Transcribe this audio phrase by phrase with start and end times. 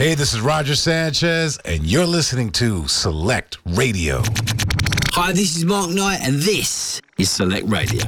[0.00, 4.22] Hey, this is Roger Sanchez, and you're listening to Select Radio.
[5.12, 8.00] Hi, this is Mark Knight, and this is Select Radio.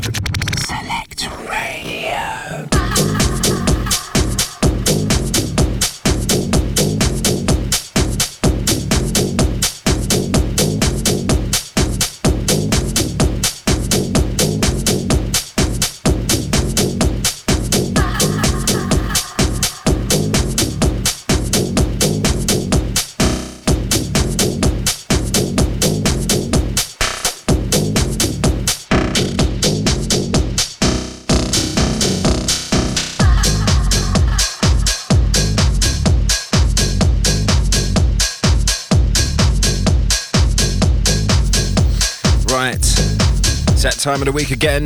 [44.02, 44.84] Time of the week again.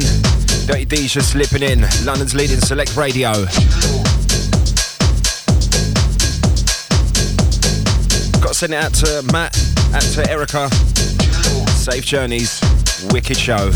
[0.66, 1.80] Dirty D's just slipping in.
[2.04, 3.32] London's leading select radio.
[8.42, 9.56] Got to send it out to Matt,
[9.94, 10.68] out to Erica.
[11.70, 12.60] Safe journeys.
[13.10, 13.70] Wicked show.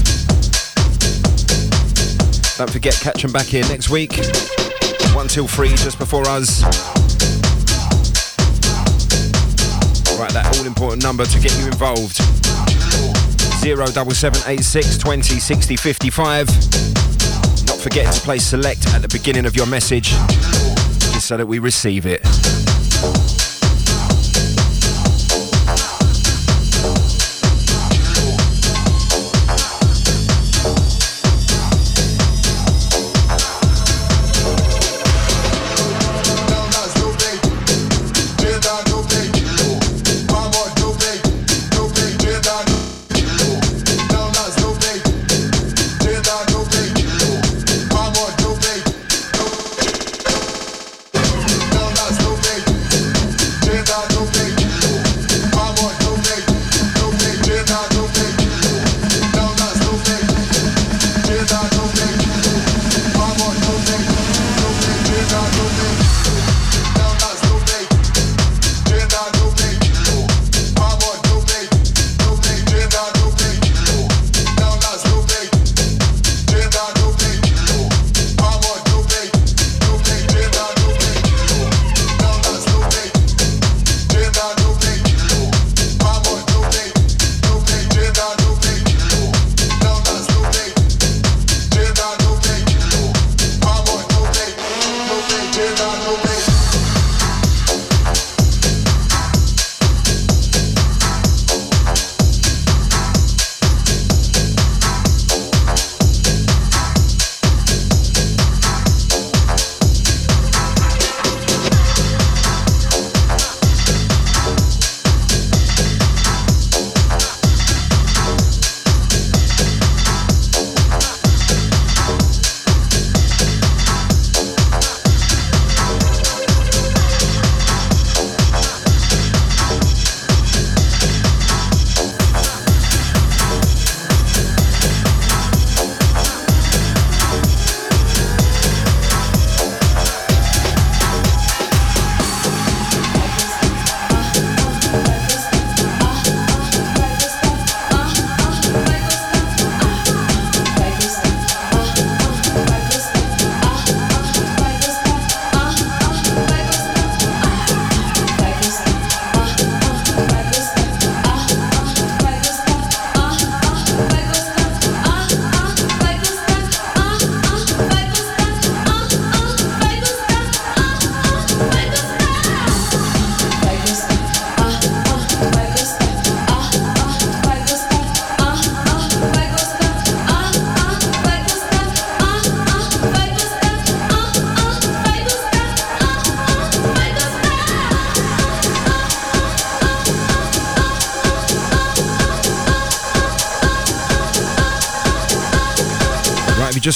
[2.59, 4.13] Don't forget, catch them back here next week.
[5.15, 6.63] 1 till 3, just before us.
[10.19, 12.21] Right, that all important number to get you involved.
[13.61, 16.47] 07786 20 60 55.
[17.67, 20.11] Not forgetting to play select at the beginning of your message,
[21.13, 23.40] just so that we receive it.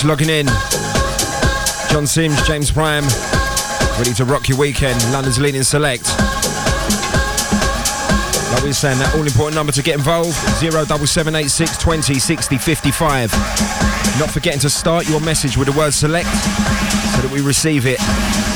[0.05, 0.47] Logging in.
[1.91, 3.05] John Sims, James Prime,
[3.99, 5.01] ready to rock your weekend.
[5.13, 6.05] London's leading select.
[8.51, 13.33] Like we were saying, that all important number to get involved 07786 20 60 55.
[14.19, 18.54] Not forgetting to start your message with the word select so that we receive it.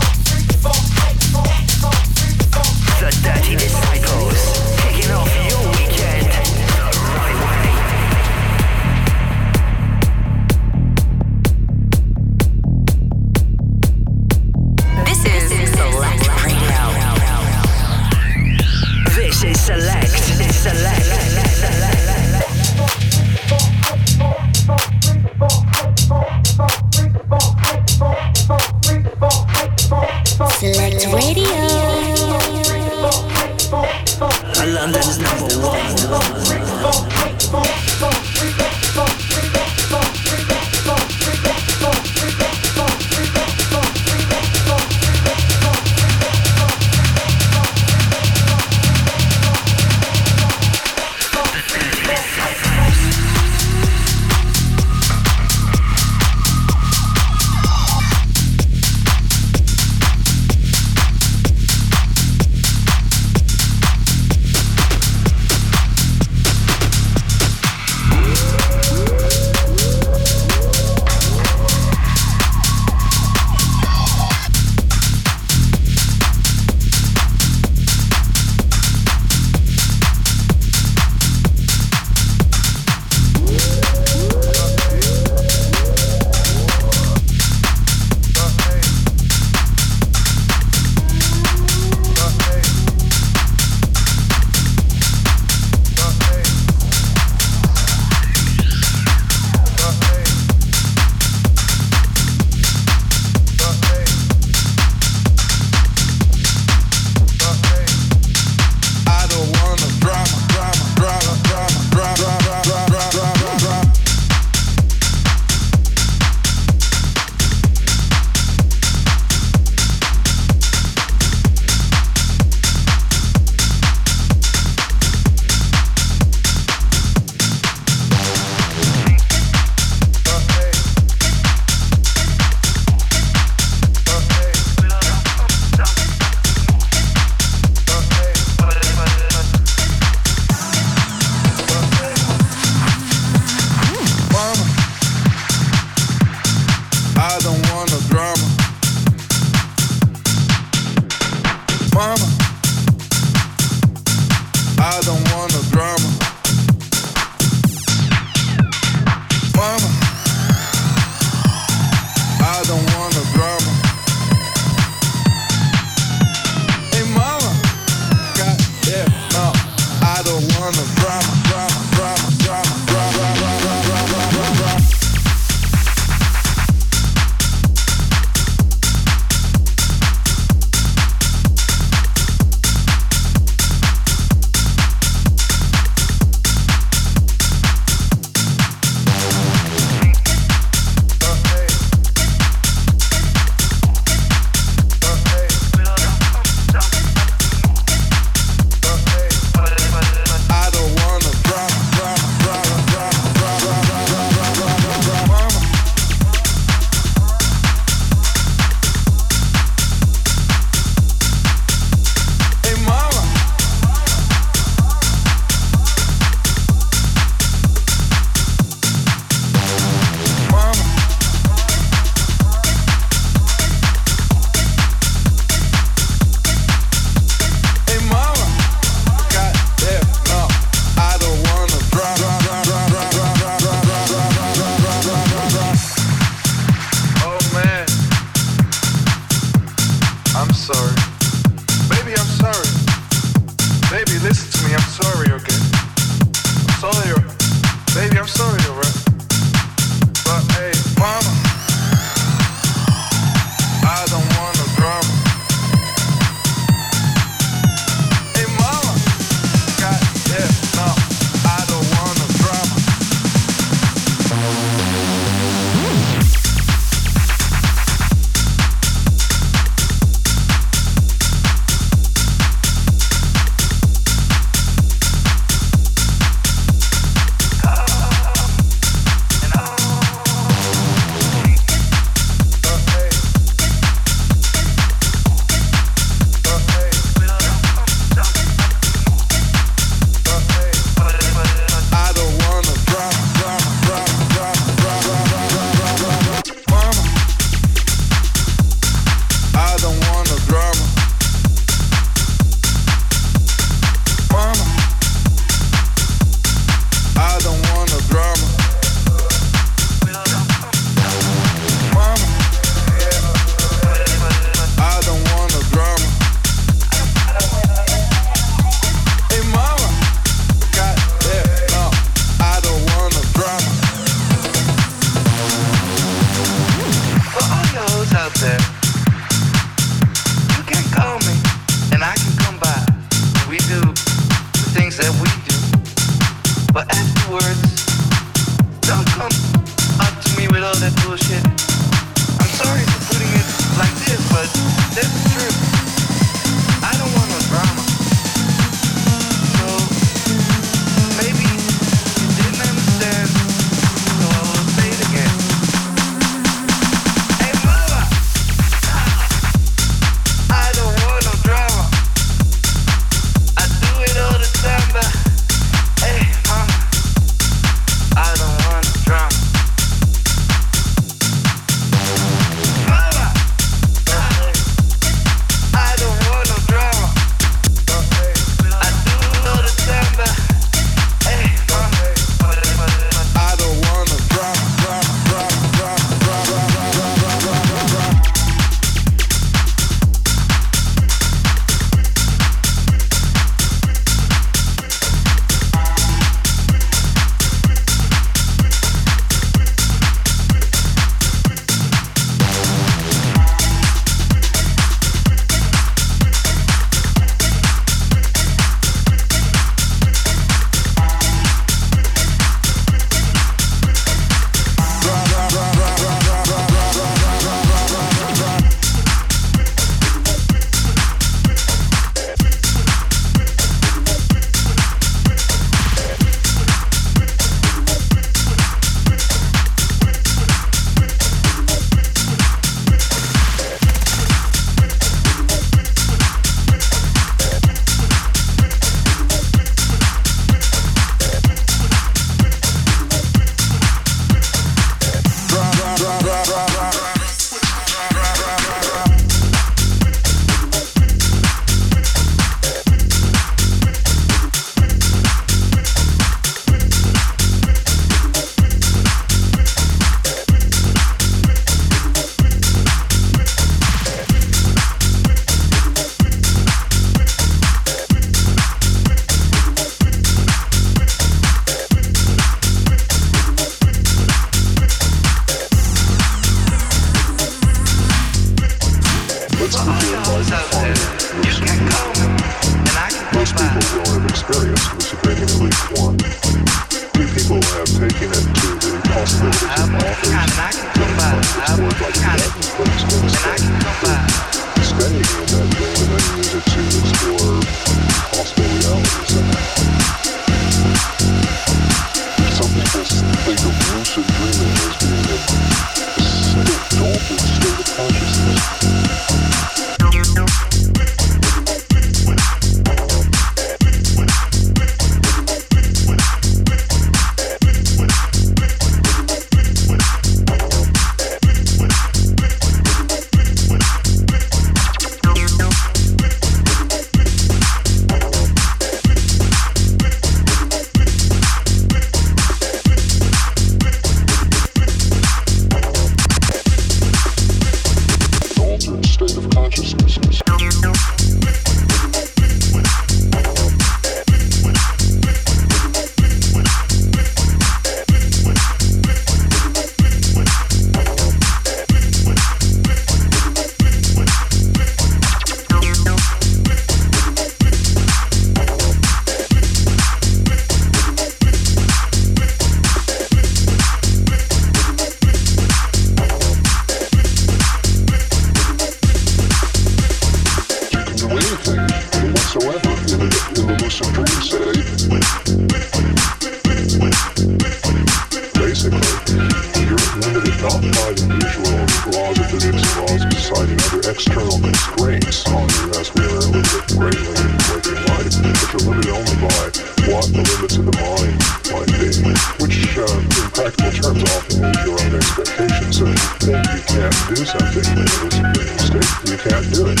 [580.60, 581.72] not by the usual
[582.12, 587.32] laws of physics, laws deciding other external constraints on you as we are limited greatly
[587.32, 589.64] in waking life, but you're limited only by
[590.12, 591.40] what the limits of the mind
[591.72, 592.12] might be,
[592.60, 595.96] which uh, in practical terms often is your own expectations.
[595.96, 599.82] So if you think you can't do something it's a big mistake, you can't do
[599.88, 600.00] it.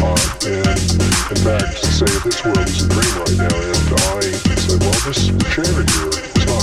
[0.00, 0.16] Uh,
[0.48, 0.80] and
[1.28, 4.32] in fact, say if this world is a dream right now, and I
[4.64, 6.23] said, well, this chair here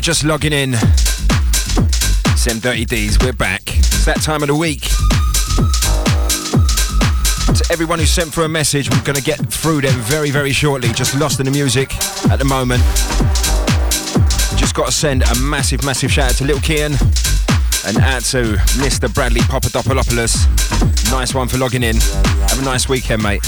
[0.00, 0.72] you're just logging in,
[2.34, 3.60] Sem Dirty D's, we're back.
[3.66, 4.80] It's that time of the week.
[7.54, 10.52] To everyone who sent for a message, we're going to get through them very, very
[10.52, 10.88] shortly.
[10.94, 11.94] Just lost in the music
[12.30, 12.82] at the moment.
[14.58, 16.96] Just got to send a massive, massive shout out to Little Kian
[17.86, 19.12] and out to Mr.
[19.12, 20.46] Bradley Papadopoulos.
[21.10, 21.96] Nice one for logging in.
[21.96, 23.42] Have a nice weekend, mate.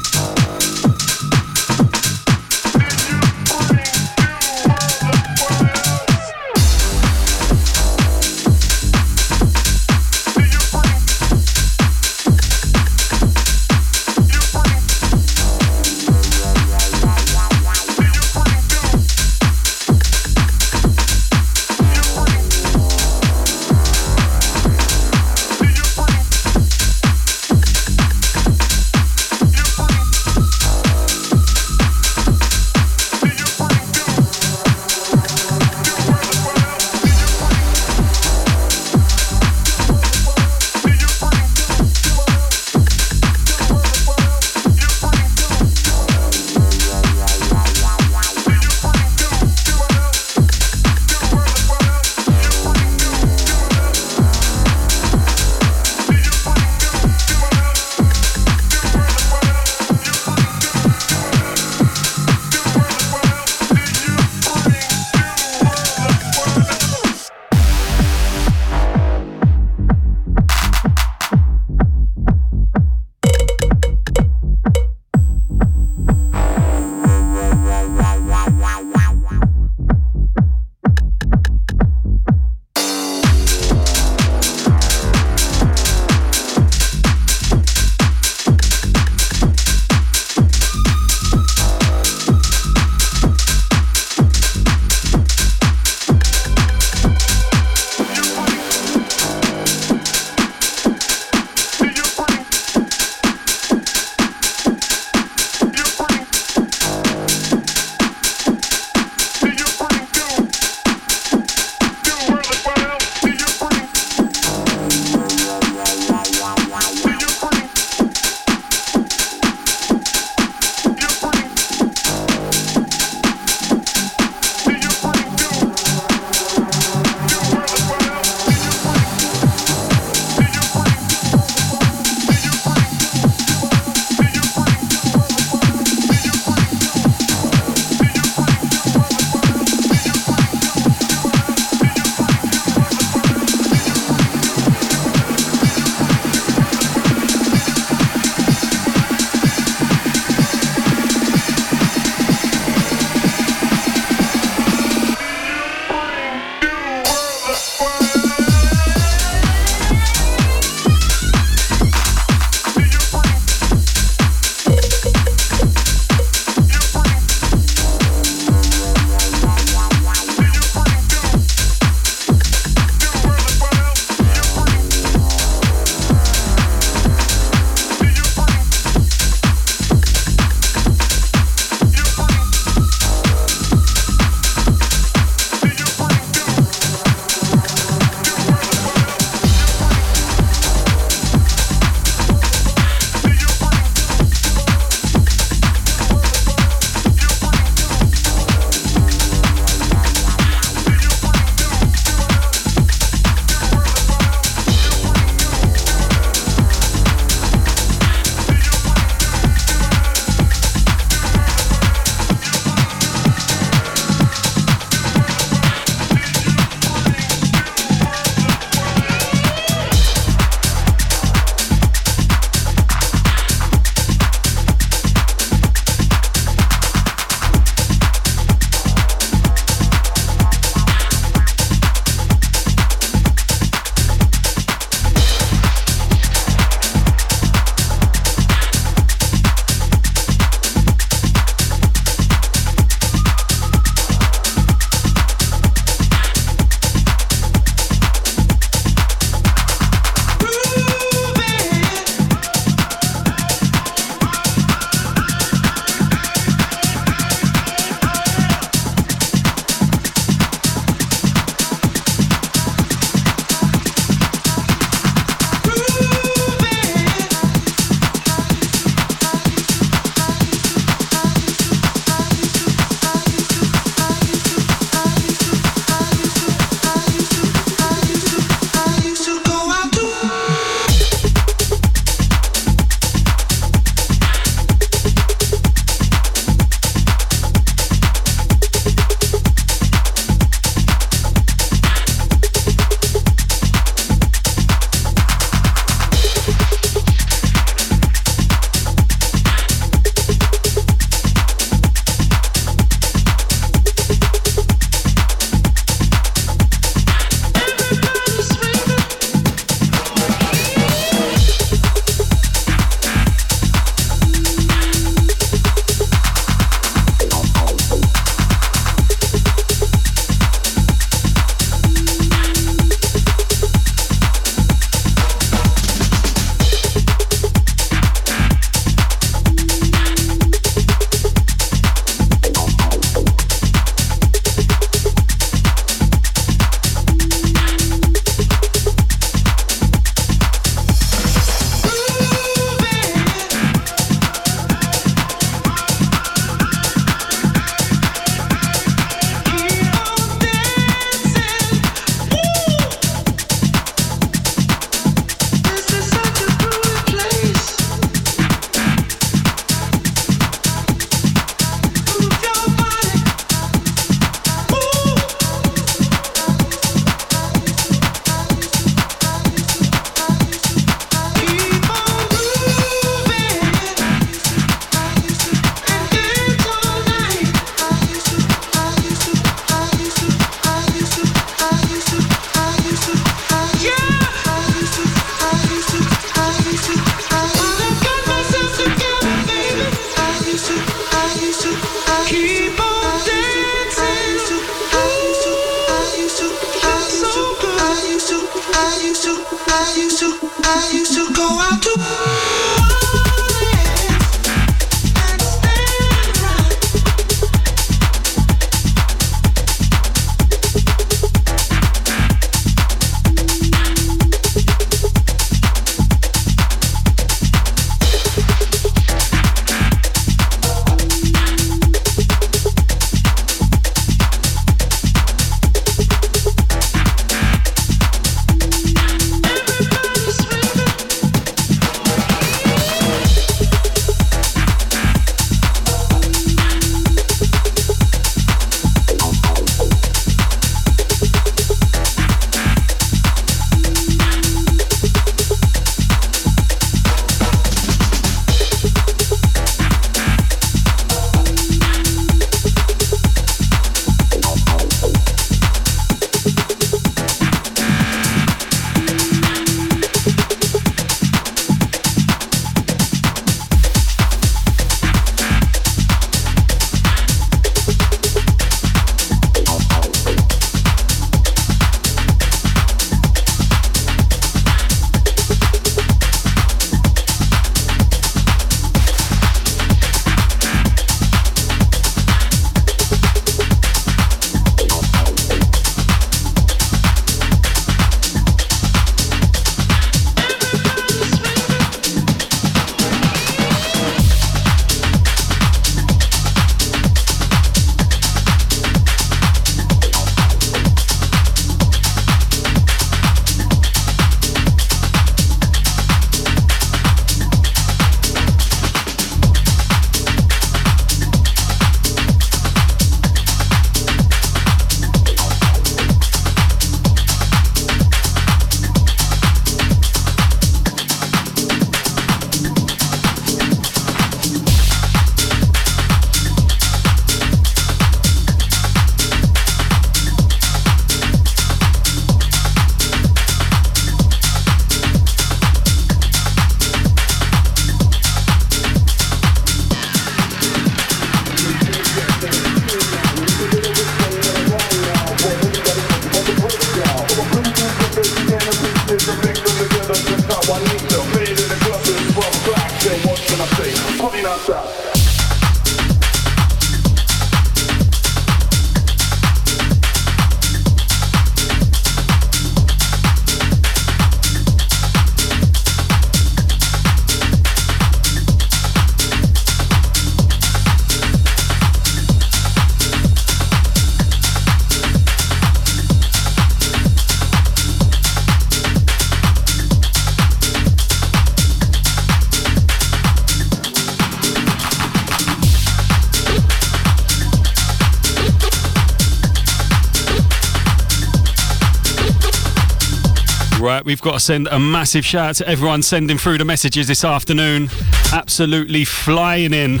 [594.04, 597.24] We've got to send a massive shout out to everyone sending through the messages this
[597.24, 597.88] afternoon.
[598.32, 600.00] Absolutely flying in.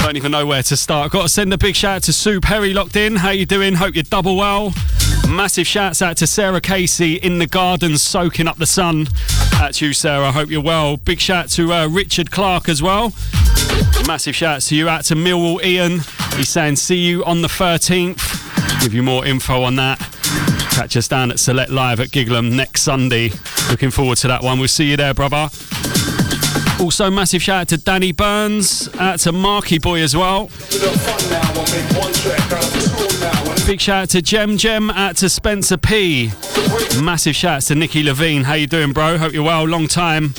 [0.00, 1.12] Don't even know where to start.
[1.12, 3.16] Got to send a big shout out to Sue Perry locked in.
[3.16, 3.74] How you doing?
[3.74, 4.72] Hope you're double well.
[5.28, 9.08] Massive shouts out to Sarah Casey in the garden soaking up the sun.
[9.52, 10.32] That's you, Sarah.
[10.32, 10.96] Hope you're well.
[10.96, 13.12] Big shout to uh, Richard Clark as well.
[14.06, 16.00] Massive shout to you out to Millwall Ian.
[16.36, 18.82] He's saying see you on the 13th.
[18.82, 20.09] Give you more info on that.
[20.80, 23.32] Catch us down at Select Live at Gigleham next Sunday.
[23.68, 24.58] Looking forward to that one.
[24.58, 25.50] We'll see you there, brother.
[26.80, 30.44] Also, massive shout out to Danny Burns, out to Marky Boy as well.
[33.66, 36.30] Big shout out to Gem Gem, out to Spencer P.
[37.02, 38.44] Massive shout out to Nikki Levine.
[38.44, 39.18] How you doing, bro?
[39.18, 39.64] Hope you're well.
[39.68, 40.32] Long time.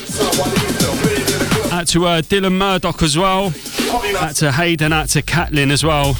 [1.72, 3.54] Out to uh, Dylan Murdoch as well.
[4.18, 6.16] Out to Hayden, out to Catlin as well.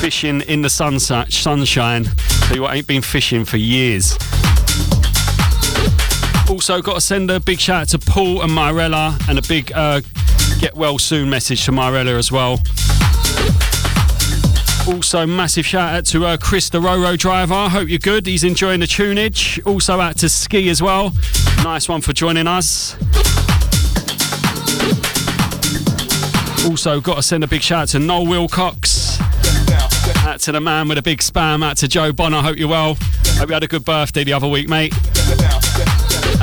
[0.00, 2.06] Fishing in the sunshine.
[2.54, 4.12] I ain't been fishing for years.
[6.48, 9.72] Also, got to send a big shout out to Paul and Myrella and a big
[9.72, 10.00] uh,
[10.60, 12.60] get well soon message to Myrella as well.
[14.88, 17.68] Also, massive shout out to uh, Chris, the Roro driver.
[17.68, 18.26] Hope you're good.
[18.26, 19.60] He's enjoying the tunage.
[19.66, 21.12] Also, out to Ski as well.
[21.64, 22.94] Nice one for joining us.
[26.64, 29.18] Also, got to send a big shout out to Noel Wilcox.
[30.36, 31.64] Out to the man with a big spam.
[31.64, 32.42] Out to Joe Bonner.
[32.42, 32.98] Hope you're well.
[33.38, 34.92] Hope you had a good birthday the other week, mate.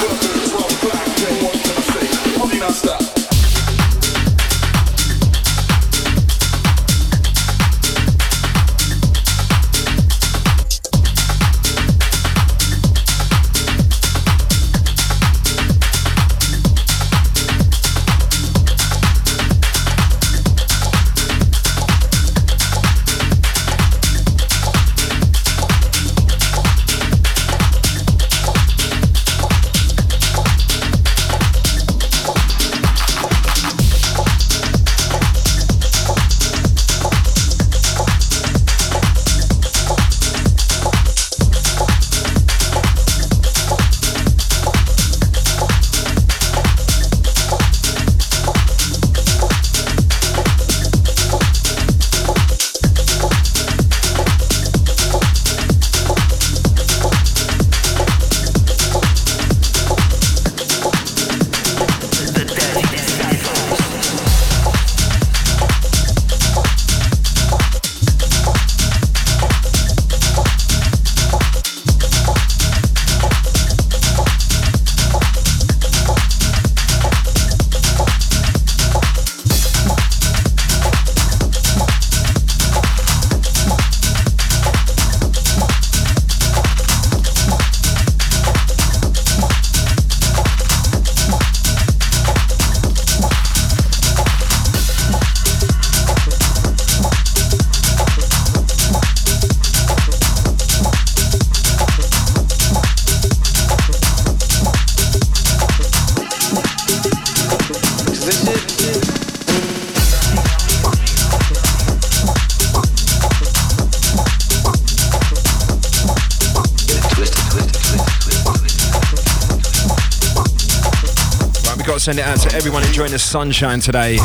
[122.02, 124.16] Send it out to everyone enjoying the sunshine today.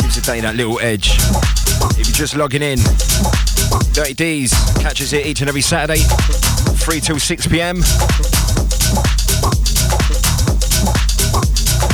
[0.00, 1.20] Gives the day that little edge.
[2.00, 2.78] If you're just logging in,
[3.92, 7.84] Dirty D's catches it each and every Saturday, 3 till 6 pm.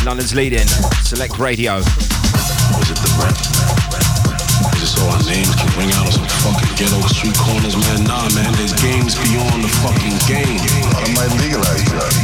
[0.06, 0.70] London's leading,
[1.02, 1.82] Select Radio.
[1.82, 3.34] Was it the rap?
[4.78, 8.06] Is it so our names can ring out of some fucking ghetto street corners, man?
[8.06, 10.62] Nah, man, there's games beyond the fucking game.
[10.94, 12.19] I might legalize drugs.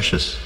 [0.00, 0.39] Precious.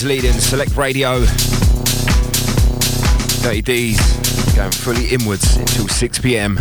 [0.00, 1.20] To leading Select Radio.
[3.42, 4.00] Dirty D's
[4.54, 6.58] going fully inwards until 6 pm.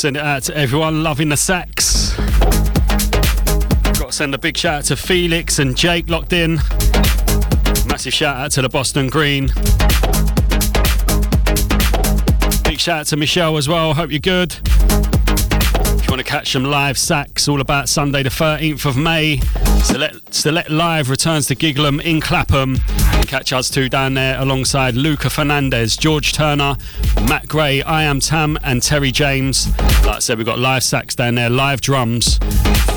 [0.00, 2.16] Send it out to everyone loving the sax.
[3.98, 6.56] Got to send a big shout out to Felix and Jake locked in.
[7.86, 9.48] Massive shout out to the Boston Green.
[12.64, 13.92] Big shout out to Michelle as well.
[13.92, 14.52] Hope you're good.
[14.62, 19.40] If you want to catch some live sax, all about Sunday the 13th of May.
[19.82, 22.78] Select, Select Live returns to Gigleham in Clapham.
[23.26, 26.76] Catch us two down there alongside Luca Fernandez, George Turner,
[27.28, 29.68] Matt Gray, I Am Tam, and Terry James.
[30.04, 32.38] Like I said, we've got live sax down there, live drums.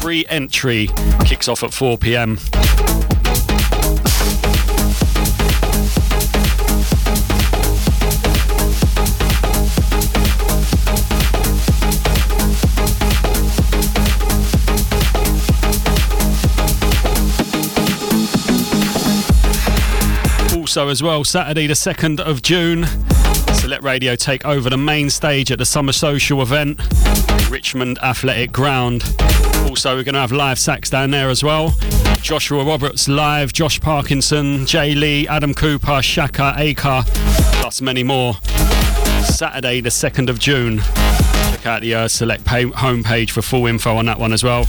[0.01, 0.89] Free entry
[1.25, 2.37] kicks off at 4 pm.
[20.55, 22.87] Also, as well, Saturday the 2nd of June,
[23.53, 26.79] Select Radio take over the main stage at the Summer Social event,
[27.49, 29.03] Richmond Athletic Ground.
[29.69, 31.73] Also, we're going to have live sax down there as well.
[32.21, 37.05] Joshua Roberts live, Josh Parkinson, Jay Lee, Adam Cooper, Shaka Akar,
[37.61, 38.33] plus many more.
[39.23, 40.79] Saturday the 2nd of June.
[40.79, 44.65] Check out the uh, Select pay- homepage for full info on that one as well.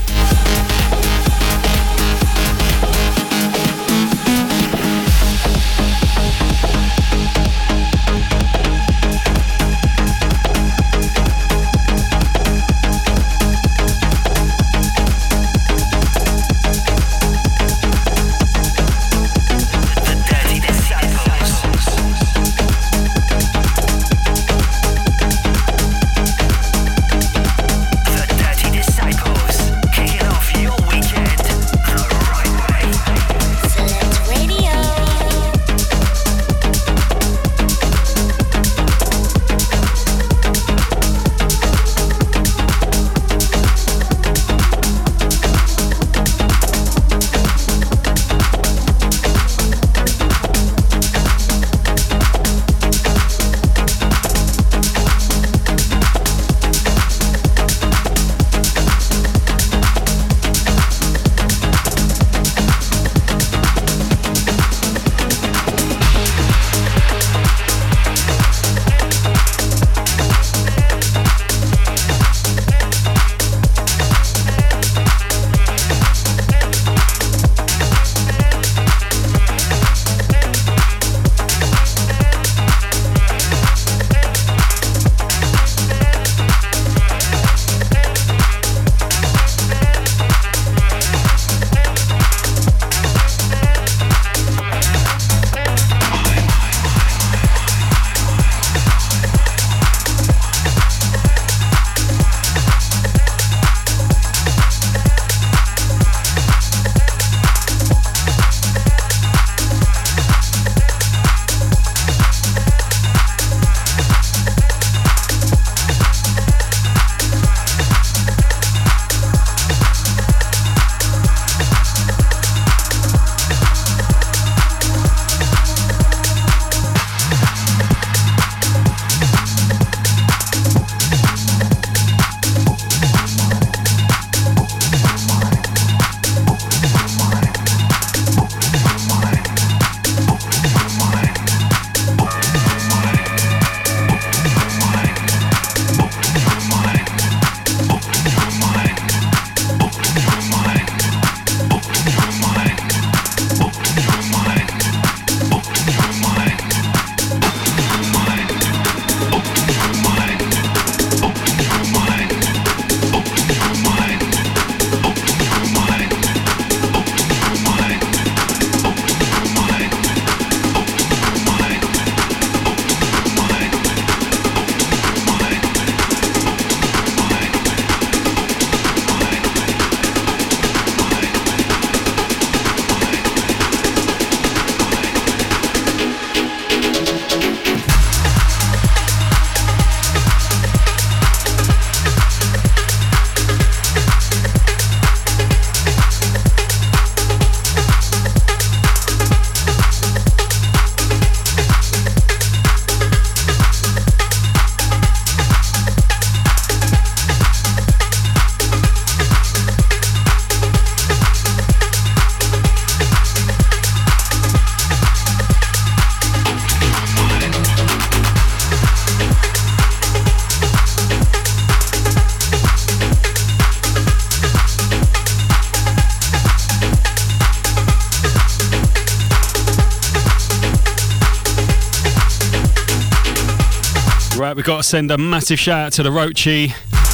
[234.64, 236.68] We've got to send a massive shout out to the Roachy.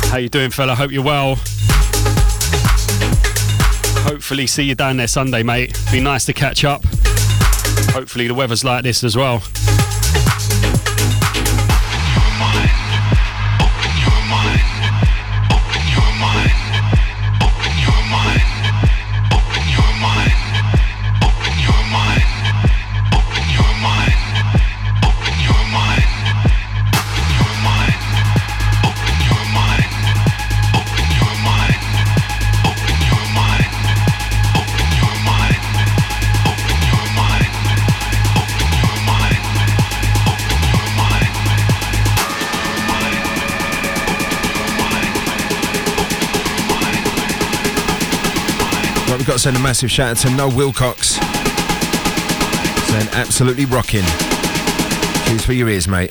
[0.08, 0.76] How you doing, fella?
[0.76, 1.34] Hope you're well.
[4.04, 5.76] Hopefully see you down there Sunday, mate.
[5.90, 6.84] Be nice to catch up.
[7.92, 9.42] Hopefully the weather's like this as well.
[49.70, 51.10] Massive shout out to Noel Wilcox.
[52.88, 54.02] Saying absolutely rocking.
[55.26, 56.10] Cheers for your ears, mate.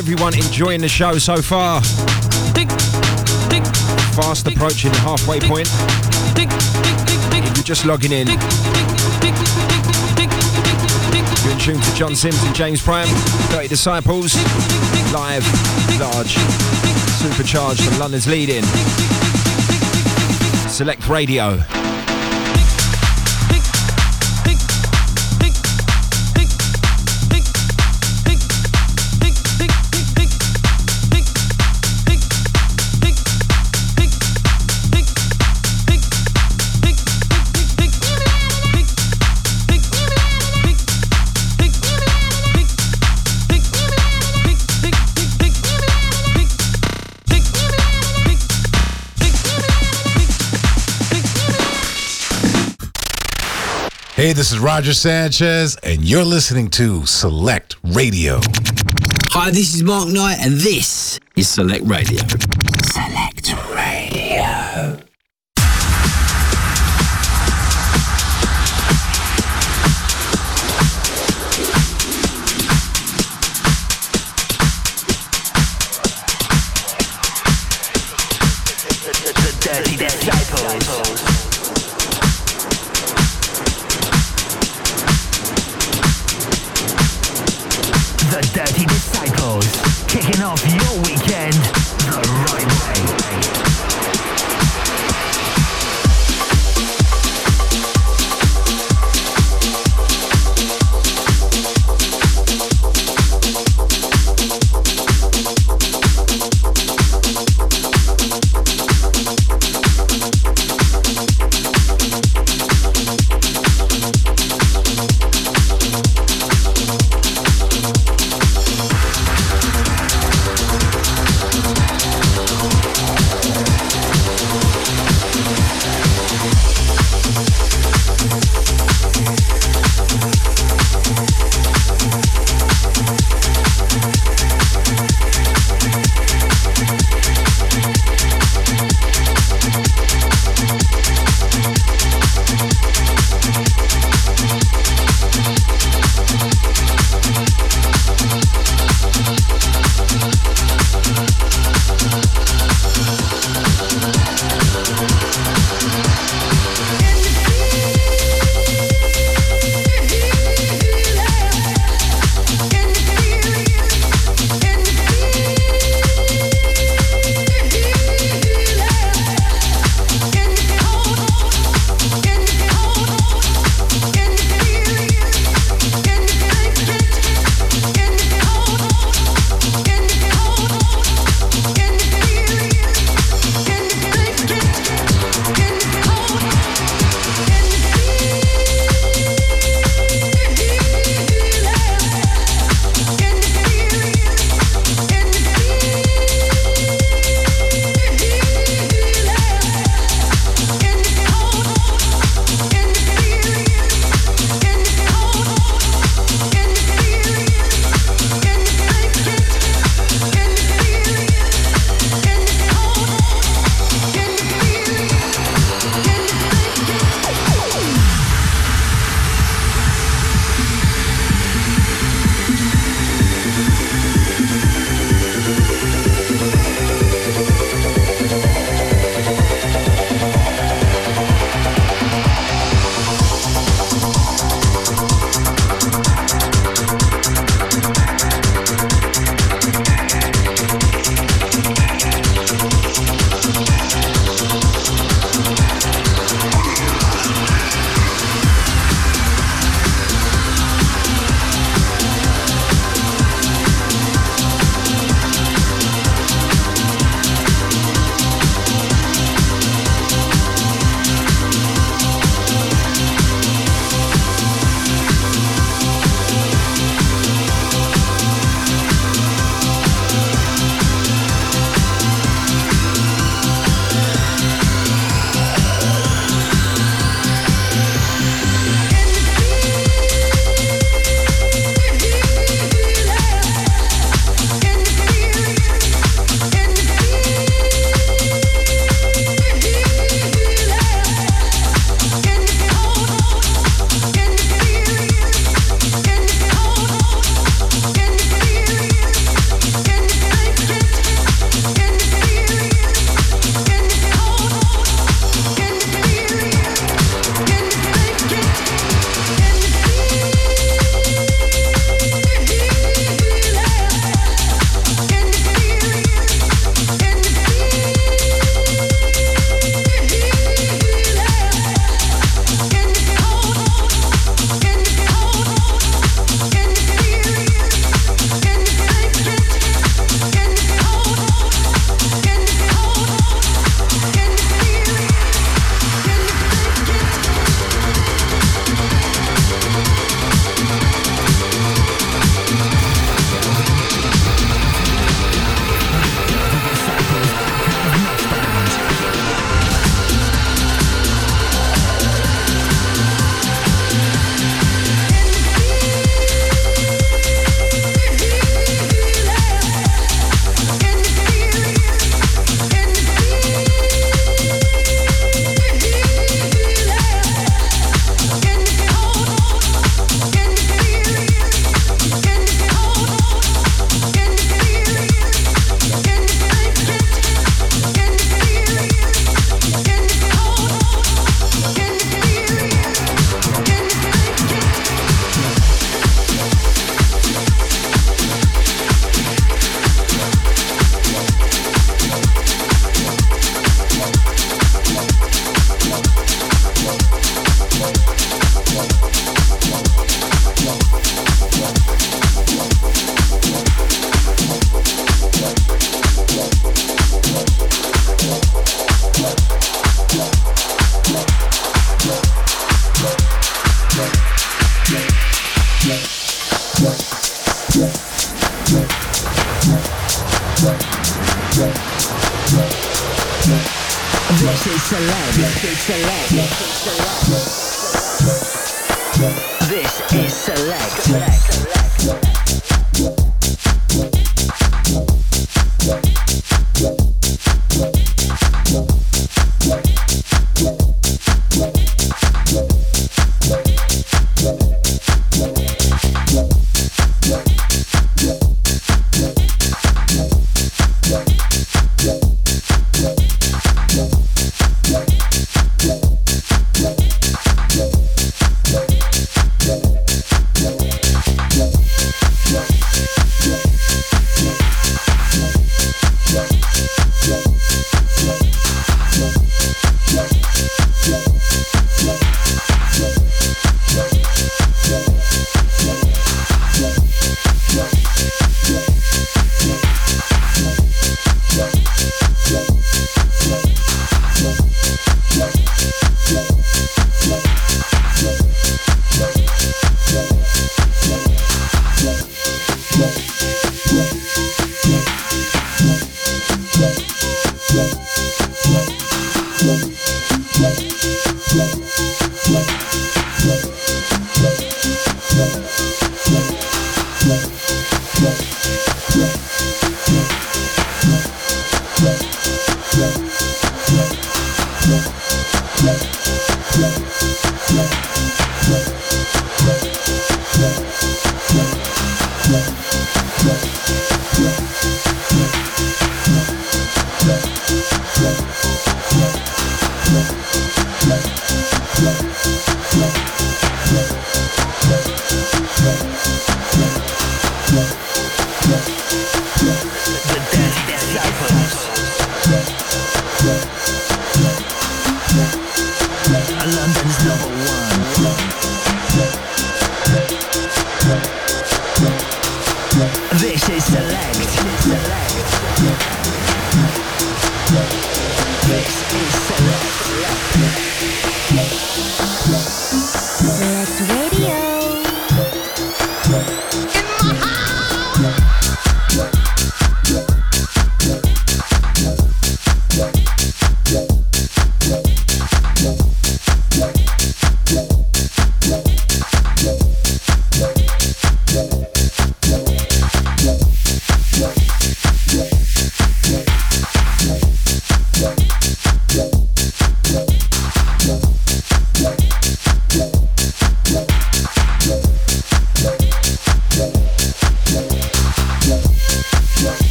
[0.00, 1.82] Everyone enjoying the show so far.
[4.16, 5.68] Fast approaching the halfway point.
[7.44, 8.26] If you're just logging in,
[11.44, 13.08] you're in tune to John Sims and James Prime,
[13.50, 14.34] Dirty Disciples,
[15.12, 15.44] live,
[16.00, 16.34] large,
[17.20, 18.64] supercharged from London's leading.
[20.70, 21.62] Select Radio.
[54.30, 58.38] Hey, this is Roger Sanchez, and you're listening to Select Radio.
[59.30, 62.20] Hi, this is Mark Knight, and this is Select Radio.
[62.92, 63.19] Select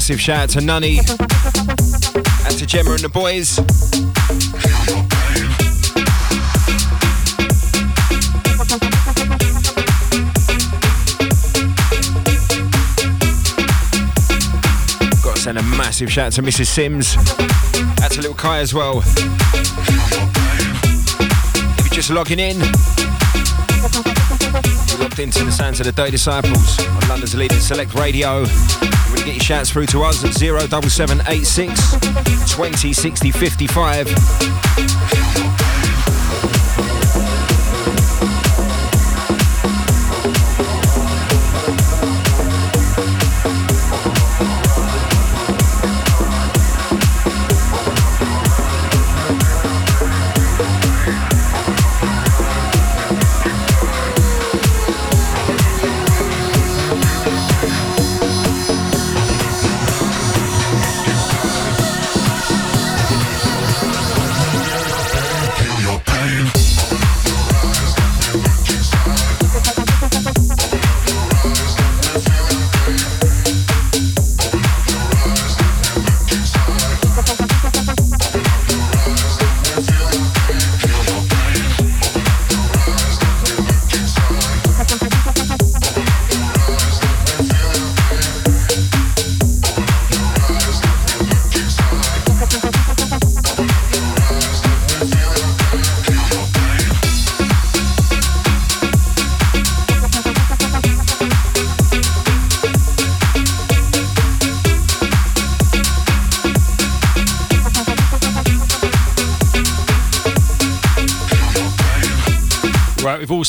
[0.00, 3.56] massive shout out to Nunny and to Gemma and the boys.
[15.22, 16.68] Got to send a massive shout out to Mrs.
[16.68, 17.14] Sims.
[17.96, 19.02] That's a little Kai as well.
[21.76, 22.56] If you're just logging in,
[24.88, 28.46] you're logged into the sounds of the Dirty Disciples on London's leading select radio.
[29.20, 32.92] Gonna get your shouts through to us at 07786 20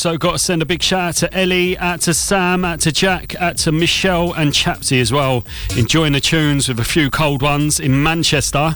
[0.04, 2.90] also got to send a big shout out to Ellie, out to Sam, out to
[2.90, 5.44] Jack, out to Michelle and Chapsy as well.
[5.76, 8.74] Enjoying the tunes with a few cold ones in Manchester.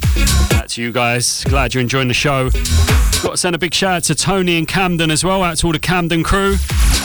[0.53, 1.43] Out to you guys.
[1.43, 2.51] Glad you're enjoying the show.
[3.25, 5.43] Got to send a big shout out to Tony and Camden as well.
[5.43, 6.55] Out to all the Camden crew.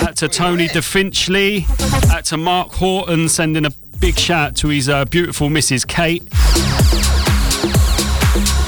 [0.04, 1.66] Out to Tony DeFinchley.
[2.12, 5.88] Out to Mark Horton, sending a big shout out to his uh, beautiful Mrs.
[5.88, 6.22] Kate.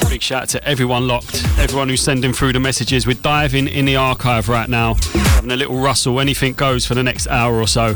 [0.10, 3.08] Big shout out to everyone locked, everyone who's sending through the messages.
[3.08, 6.20] We're diving in the archive right now, having a little rustle.
[6.20, 7.96] Anything goes for the next hour or so.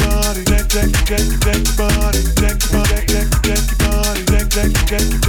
[0.21, 5.21] jack jack jack your body, jack your body, jack jack your body, jack jack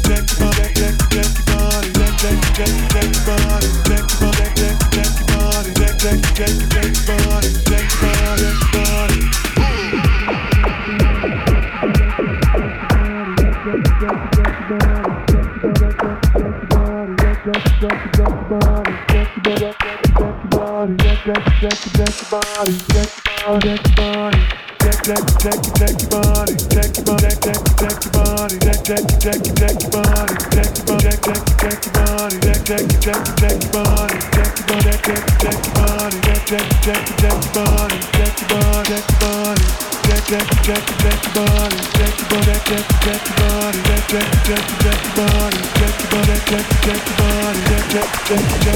[44.47, 48.66] jack jack your body, jack your body, jack jack your body, jack jack jack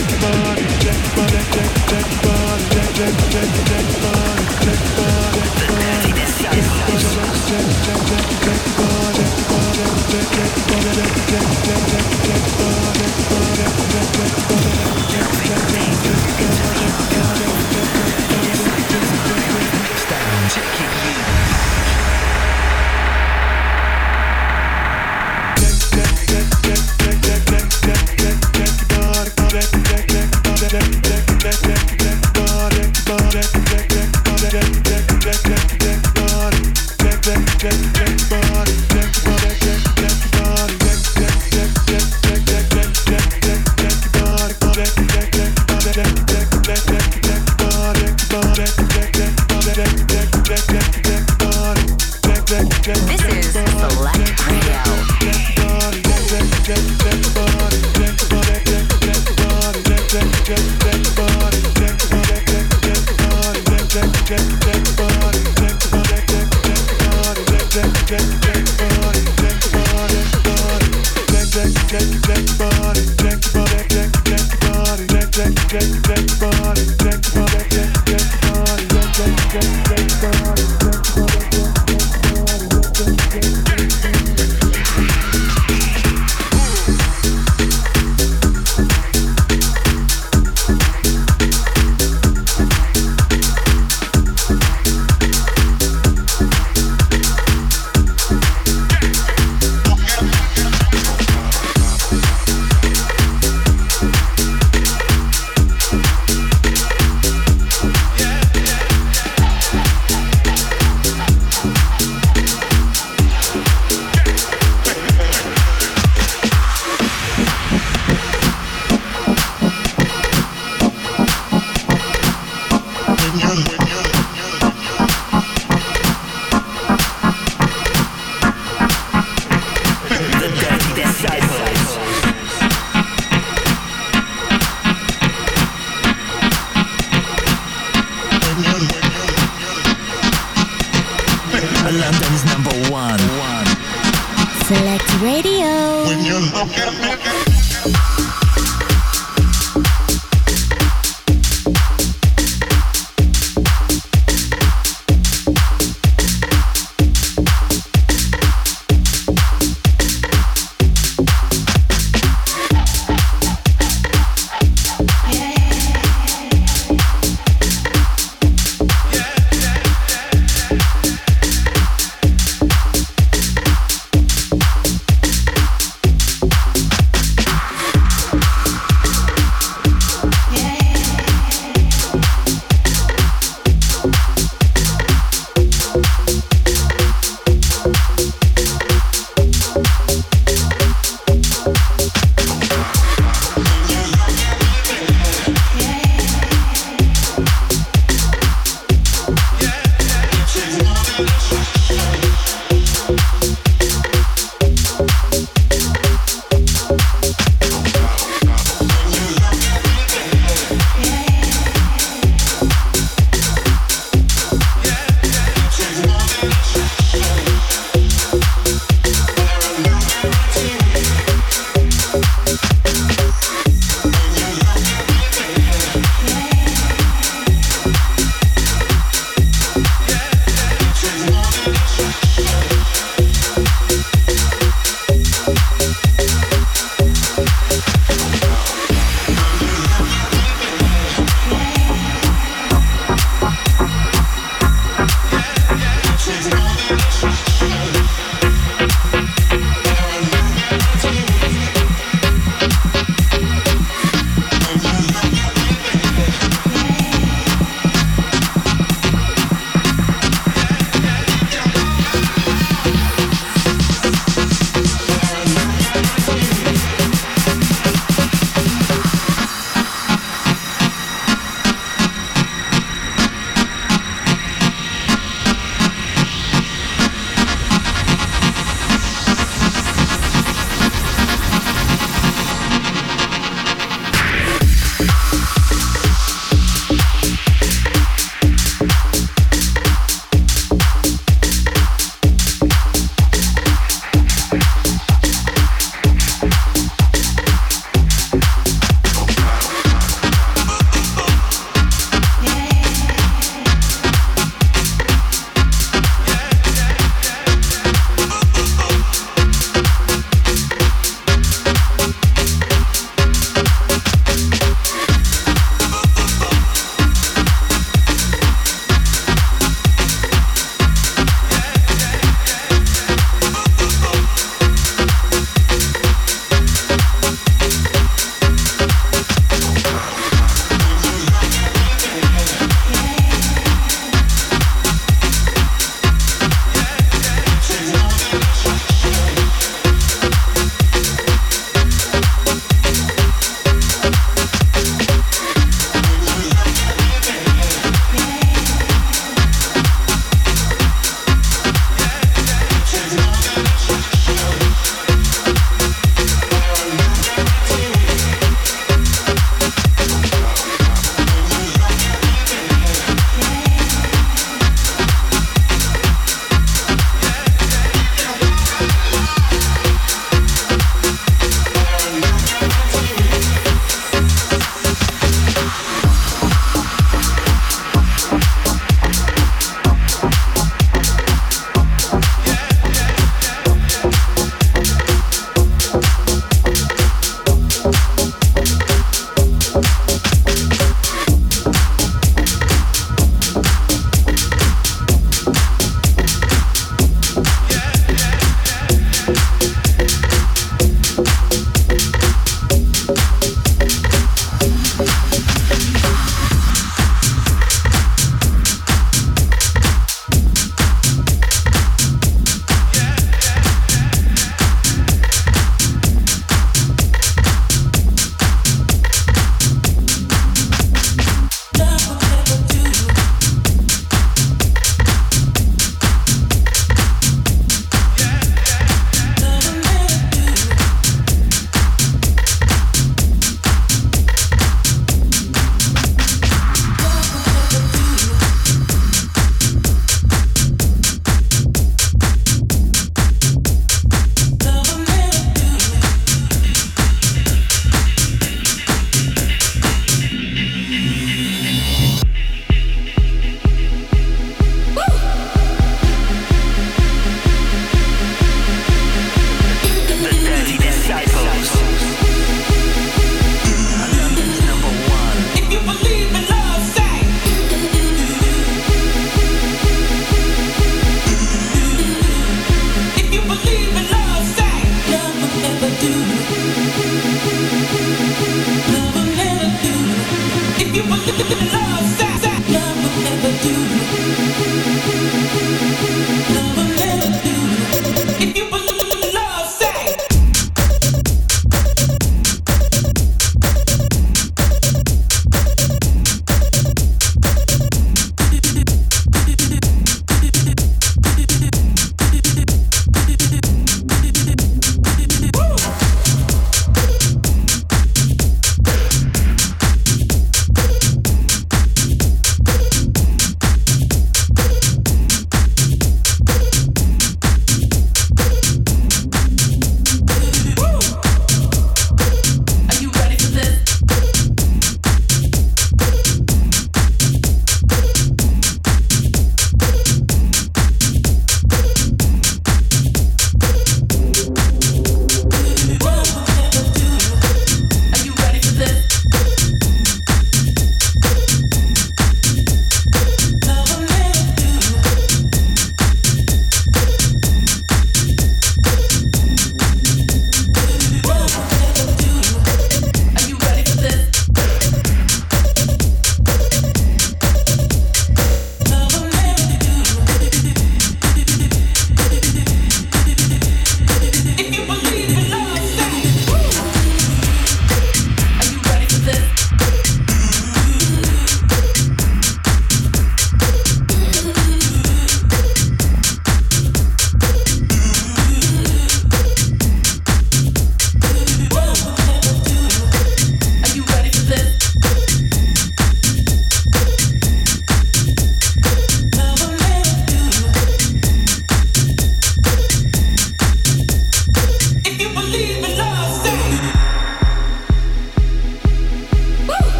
[123.33, 123.70] Yeah.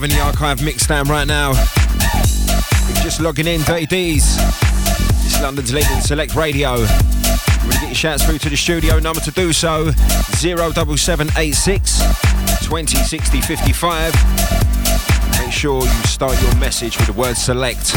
[0.00, 1.48] Loving the archive mix down right now.
[1.48, 4.38] You're just logging in, Dirty D's.
[5.26, 6.70] It's London's leading select radio.
[6.70, 6.88] Want
[7.72, 11.98] to get your shouts through to the studio number to do so 07786
[12.64, 14.14] 2060 55.
[15.38, 17.92] Make sure you start your message with the word select.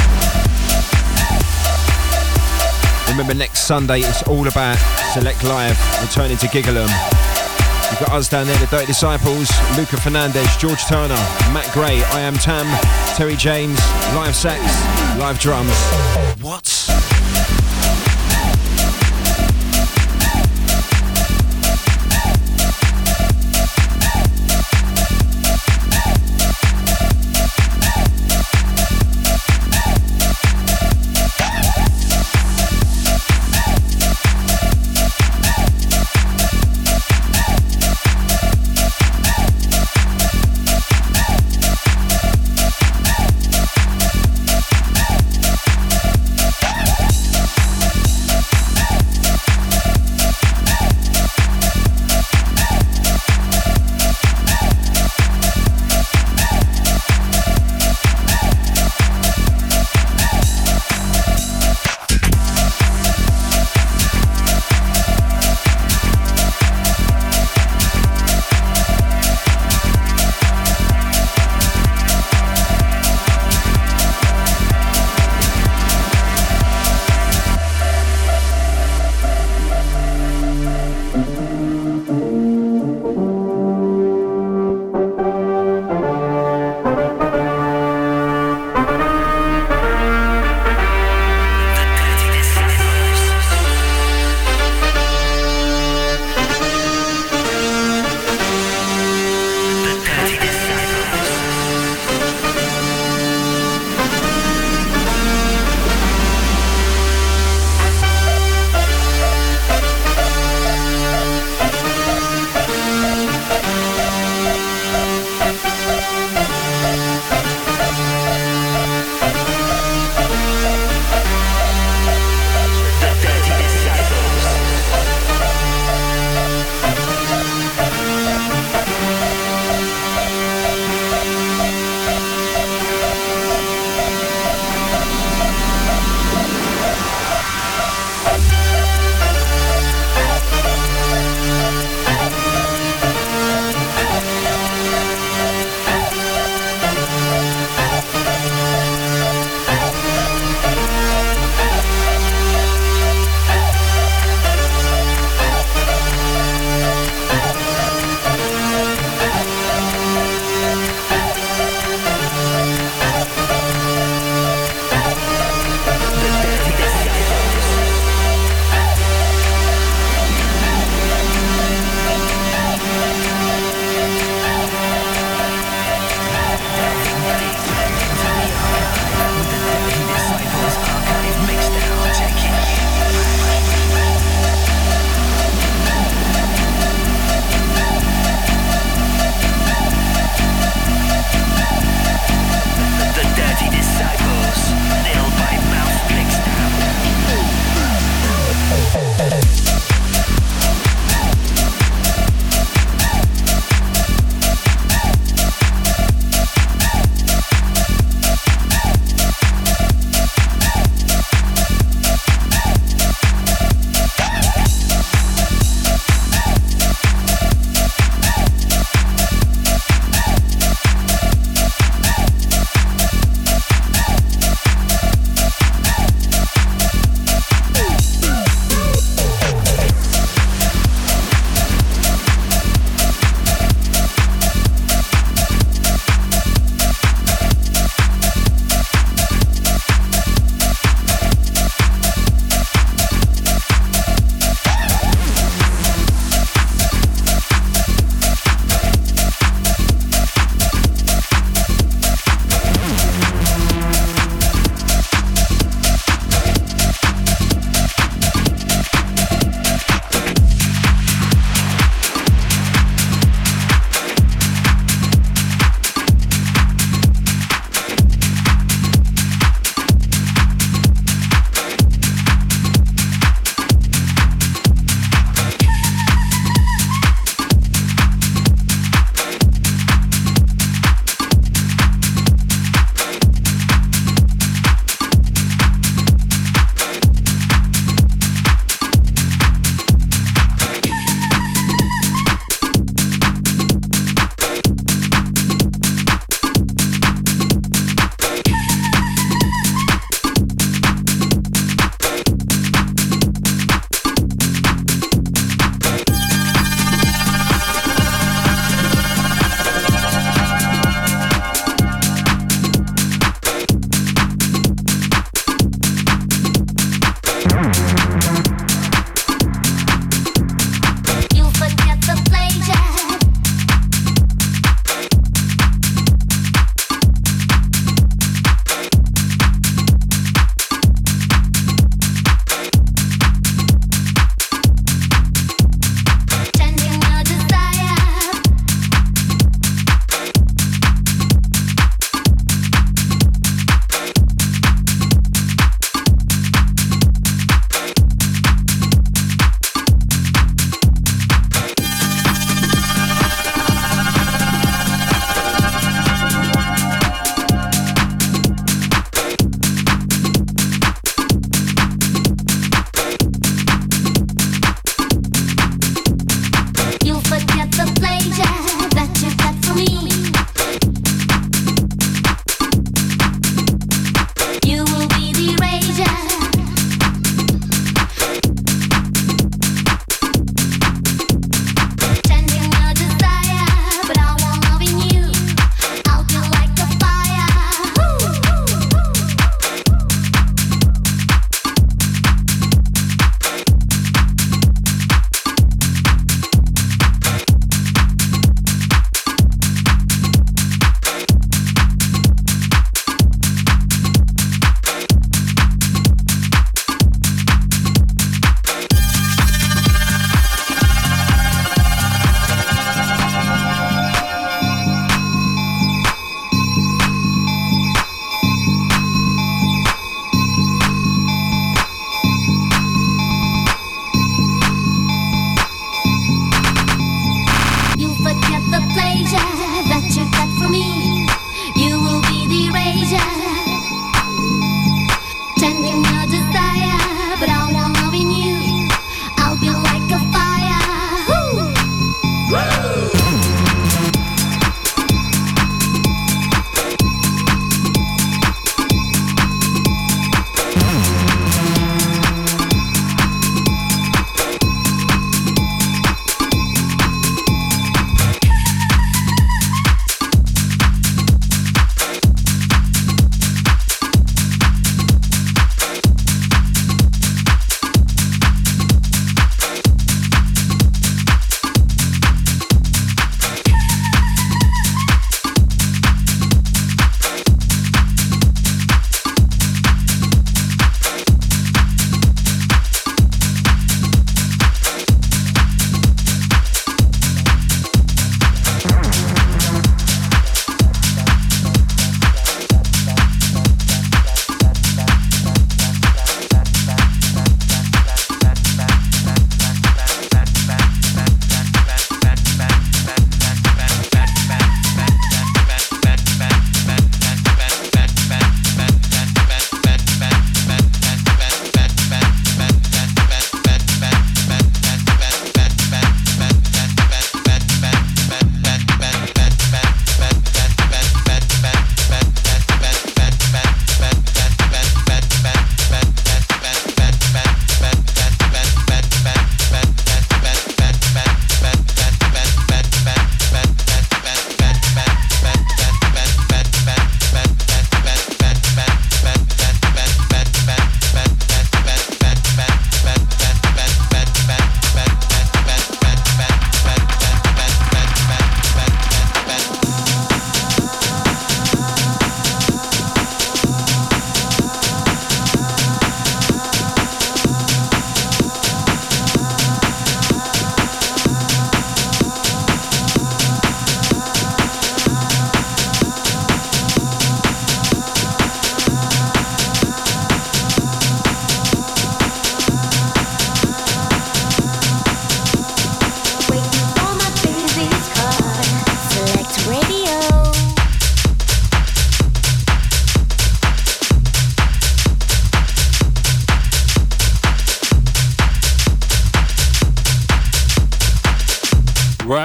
[3.08, 4.78] Remember, next Sunday it's all about
[5.14, 7.13] Select Live, returning to Gigalum.
[7.94, 11.14] You've got us down there, the Dirty Disciples, Luca Fernandez, George Turner,
[11.54, 12.66] Matt Gray, I Am Tam,
[13.16, 13.78] Terry James,
[14.16, 14.60] live sax,
[15.20, 15.78] live drums.
[16.42, 16.93] What?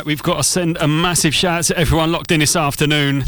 [0.09, 3.25] We've got to send a massive shout out to everyone locked in this afternoon.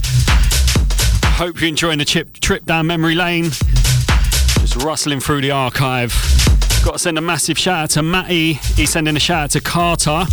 [1.37, 3.51] Hope you're enjoying the chip, trip down memory lane.
[3.51, 6.11] Just rustling through the archive.
[6.83, 8.55] Got to send a massive shout out to Matty.
[8.55, 10.25] He's sending a shout out to Carter.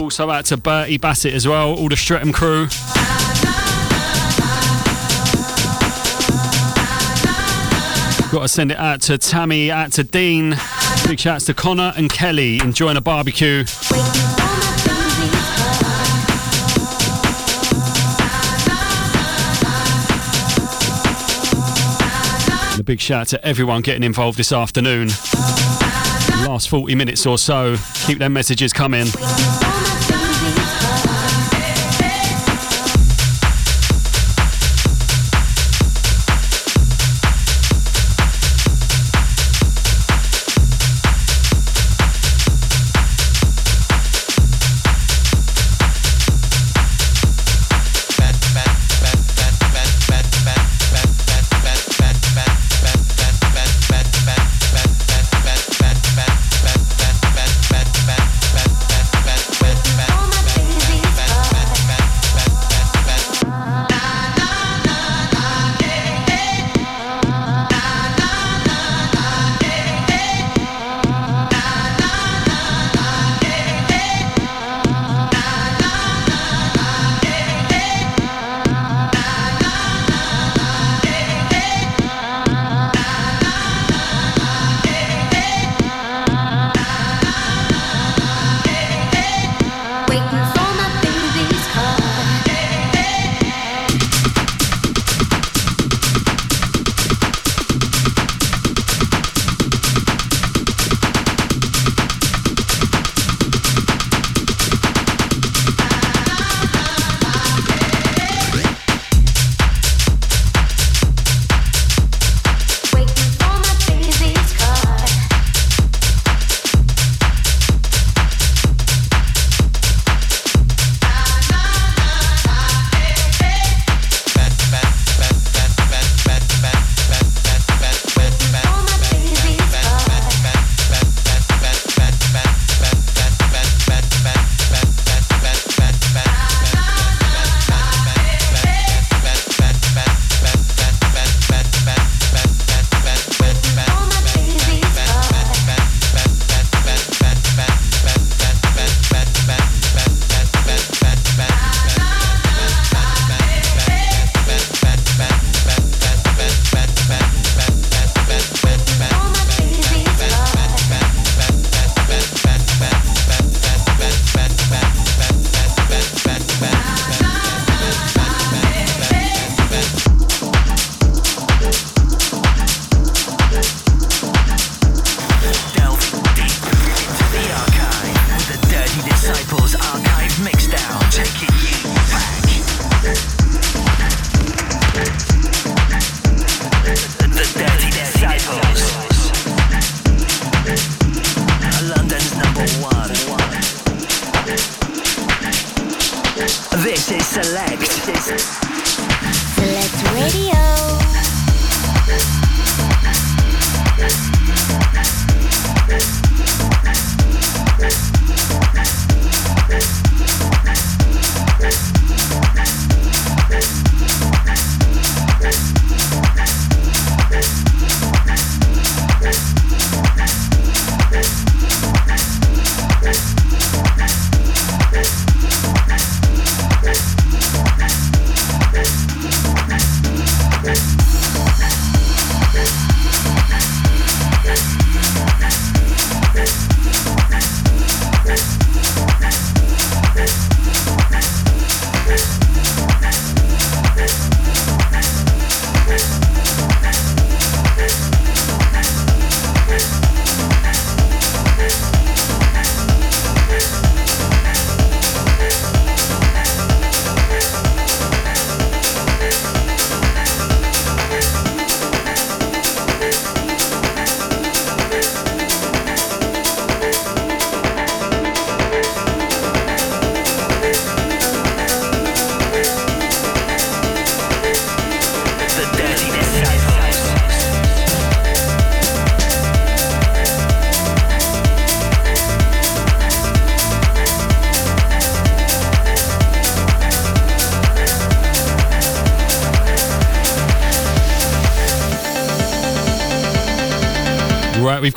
[0.00, 2.68] Also out to Bertie Bassett as well, all the Streatham crew.
[8.32, 10.56] Got to send it out to Tammy, out to Dean.
[11.06, 13.64] Big shouts to Connor and Kelly enjoying a barbecue.
[22.72, 25.08] And a big shout to everyone getting involved this afternoon.
[26.46, 27.76] Last 40 minutes or so,
[28.06, 29.06] keep them messages coming.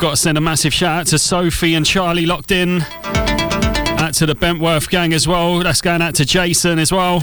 [0.08, 2.80] Got to send a massive shout out to Sophie and Charlie locked in.
[4.00, 5.58] Out to the Bentworth gang as well.
[5.58, 7.16] That's going out to Jason as well.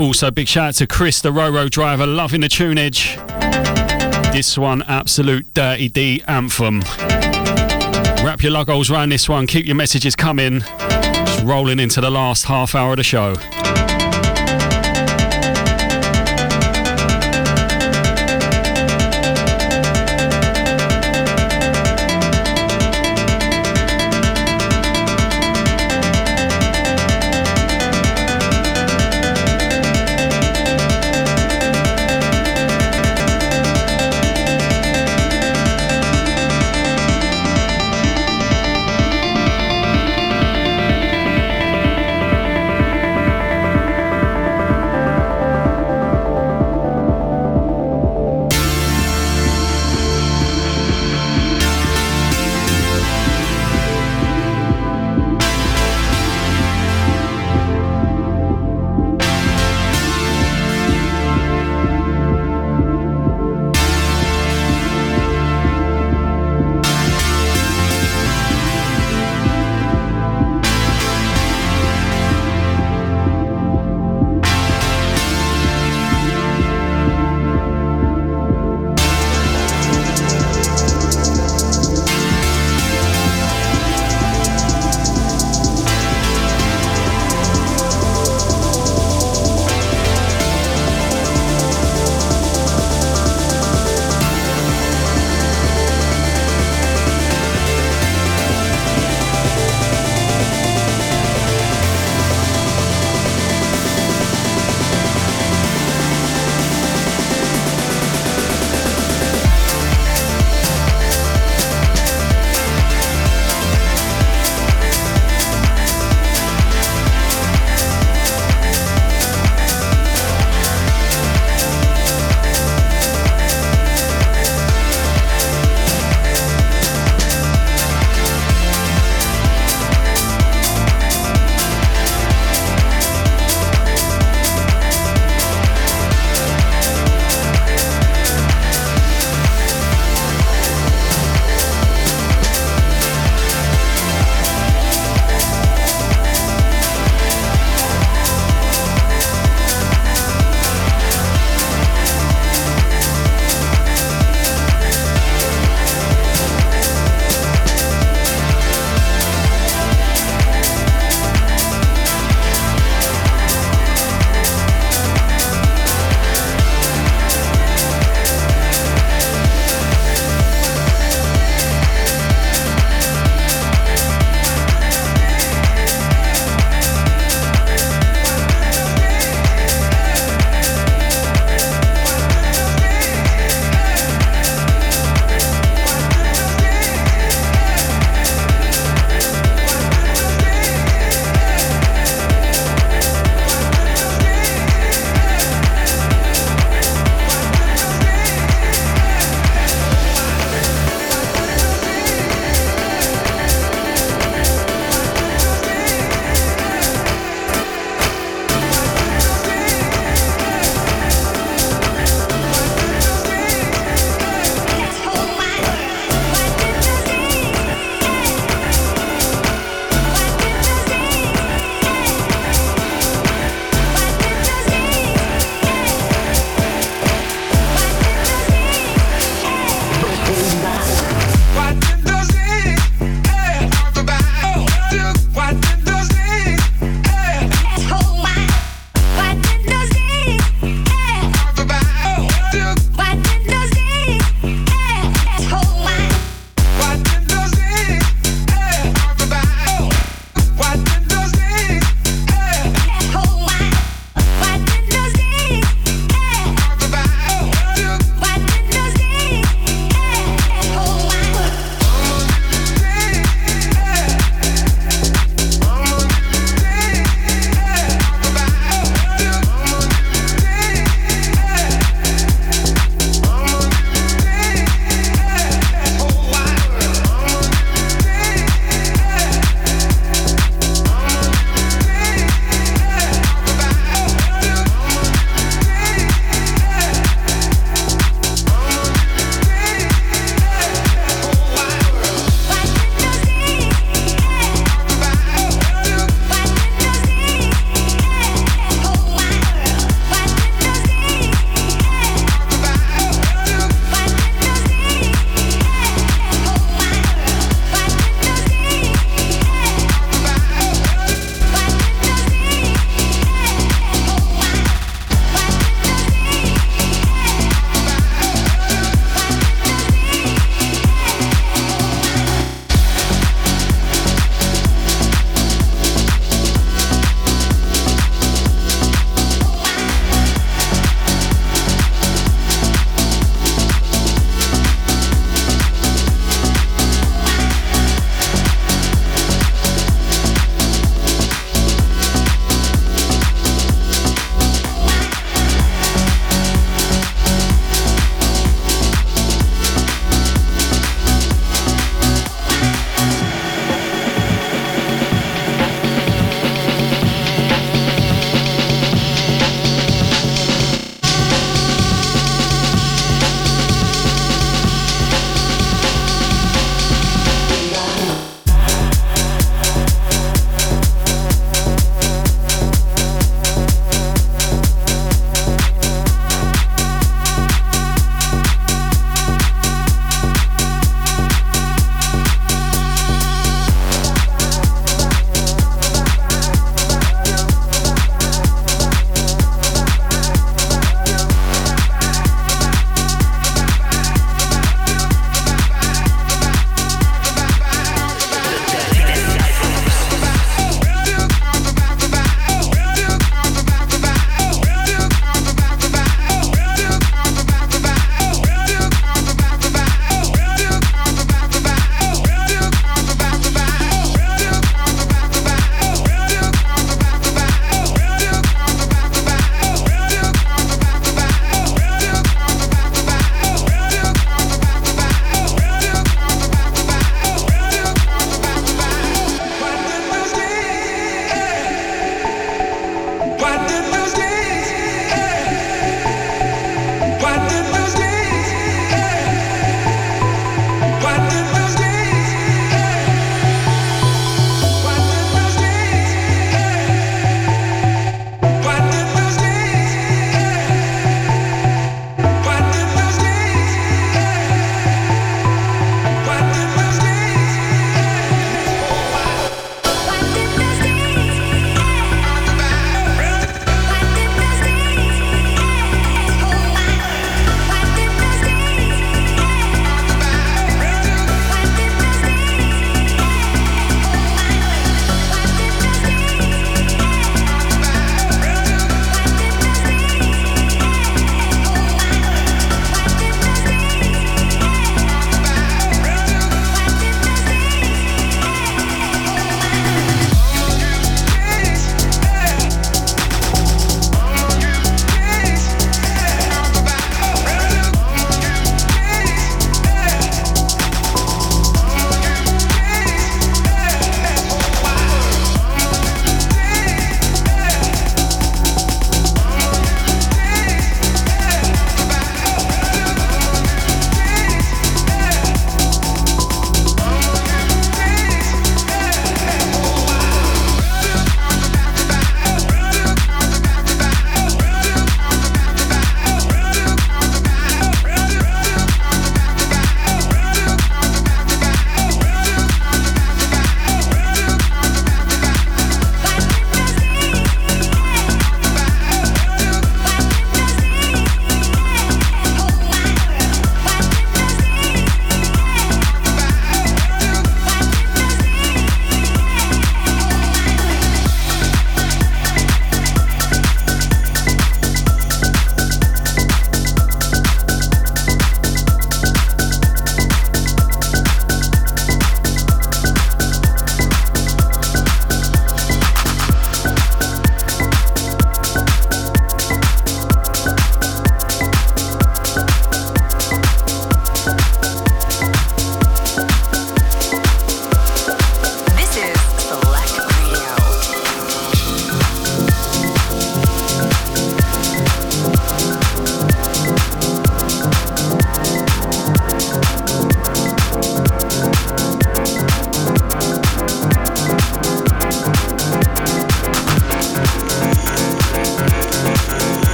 [0.00, 3.16] Also, big shout out to Chris, the Roro driver, loving the tunage.
[4.32, 6.82] This one, absolute Dirty D anthem.
[8.22, 9.48] Wrap your logos around this one.
[9.48, 10.62] Keep your messages coming.
[11.42, 13.34] Rolling into the last half hour of the show.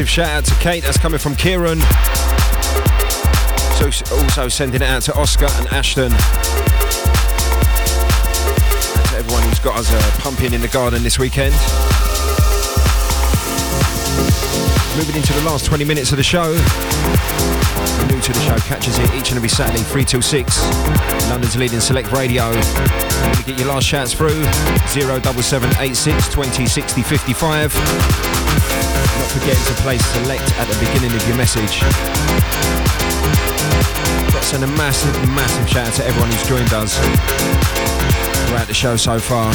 [0.00, 0.82] Massive shout out to Kate.
[0.82, 1.78] That's coming from Kieran.
[3.76, 3.84] So
[4.16, 6.04] also sending it out to Oscar and Ashton.
[6.04, 6.12] And
[9.08, 11.52] to everyone who's got us uh, pumping in the garden this weekend.
[14.96, 16.52] Moving into the last 20 minutes of the show.
[18.08, 20.66] New to the show catches it each and every Saturday, 3 till 6.
[21.28, 22.50] London's leading select radio.
[23.44, 24.44] Get your last shouts through?
[24.88, 28.29] 07786 20 60 55.
[29.32, 31.80] Forgetting to place select at the beginning of your message.
[34.32, 36.98] Got to send a massive, massive shout out to everyone who's joined us
[38.48, 39.54] throughout the show so far.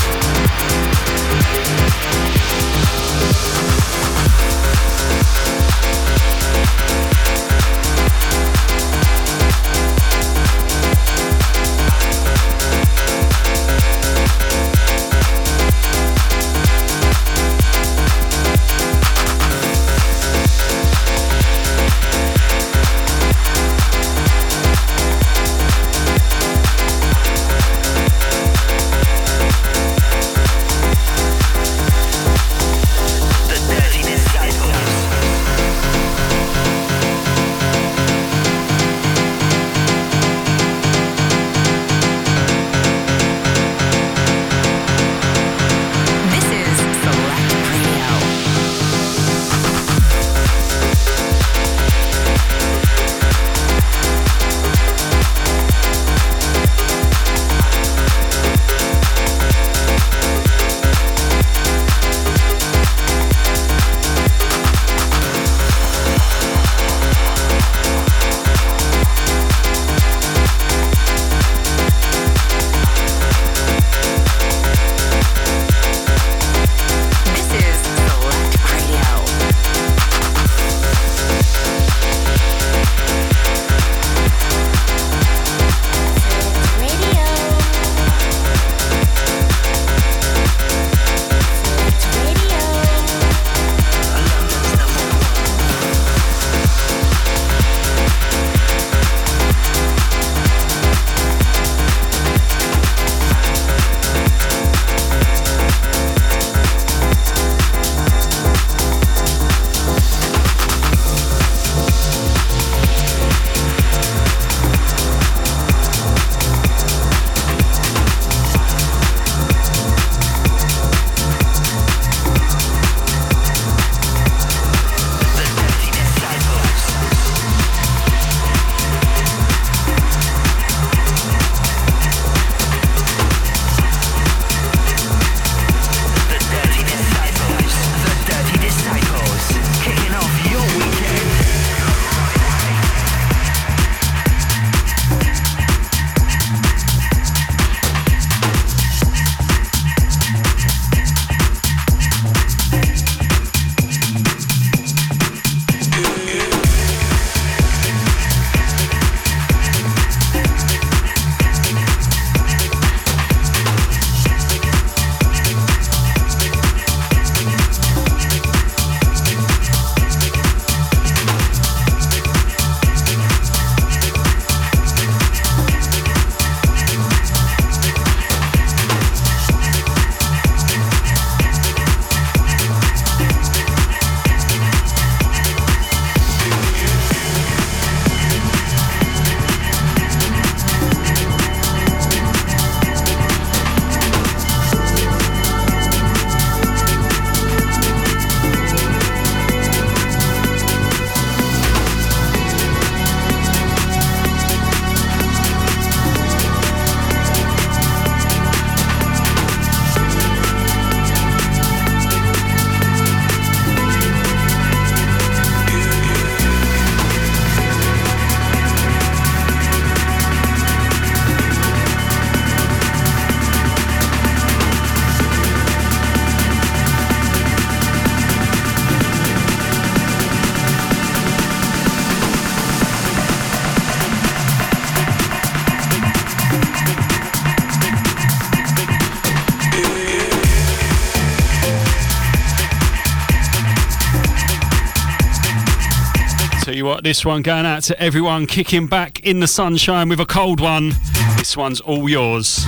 [247.06, 250.92] This one going out to everyone kicking back in the sunshine with a cold one.
[251.38, 252.66] This one's all yours.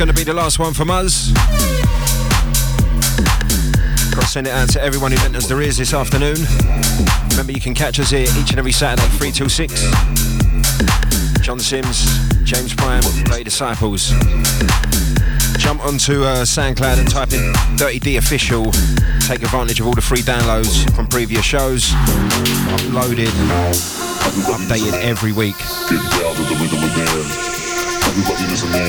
[0.00, 1.30] Going to be the last one from us.
[4.14, 6.38] Got to send it out to everyone who lent us their ears this afternoon.
[7.28, 9.74] Remember, you can catch us here each and every Saturday, 3 till 6.
[11.42, 12.06] John Sims,
[12.44, 14.08] James Prime, Dirty Disciples.
[15.58, 18.72] Jump onto uh, SoundCloud and type in Dirty D Official.
[19.28, 21.90] Take advantage of all the free downloads from previous shows.
[22.72, 23.28] Uploaded,
[24.48, 25.56] updated every week.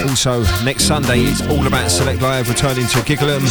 [0.09, 3.41] Also, next Sunday it's all about Select Live returning to Giggleham.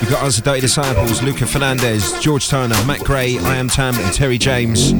[0.00, 3.94] You've got us, the Dirty Disciples, Luca Fernandez, George Turner, Matt Gray, I Am Tam,
[3.96, 4.92] and Terry James.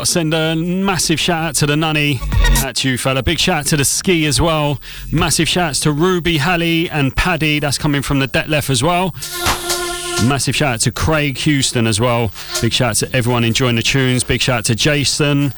[0.00, 2.20] Got to send a massive shout out to the Nunny.
[2.62, 3.22] That's you, fella.
[3.22, 4.80] Big shout out to the Ski as well.
[5.12, 7.58] Massive shouts to Ruby, Hallie, and Paddy.
[7.58, 9.14] That's coming from the Detlef as well.
[10.26, 12.30] Massive shout out to Craig Houston as well.
[12.62, 14.24] Big shout out to everyone enjoying the tunes.
[14.24, 15.52] Big shout out to Jason.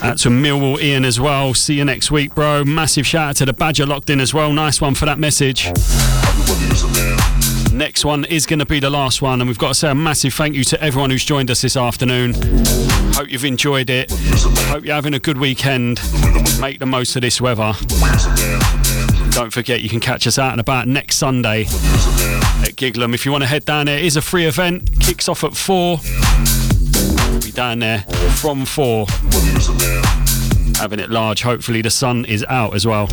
[0.00, 1.52] Out to Millwall Ian as well.
[1.52, 2.64] See you next week, bro.
[2.64, 4.54] Massive shout out to the Badger locked in as well.
[4.54, 5.70] Nice one for that message.
[7.74, 9.94] Next one is going to be the last one, and we've got to say a
[9.96, 12.34] massive thank you to everyone who's joined us this afternoon.
[13.14, 14.12] Hope you've enjoyed it.
[14.68, 16.00] Hope you're having a good weekend.
[16.60, 17.72] Make the most of this weather.
[19.30, 23.12] Don't forget, you can catch us out and about next Sunday at Giggleham.
[23.12, 24.88] If you want to head down there, it is a free event.
[25.00, 25.98] Kicks off at four.
[27.32, 28.02] We'll be down there
[28.36, 29.06] from four.
[30.78, 31.42] Having it large.
[31.42, 33.08] Hopefully, the sun is out as well.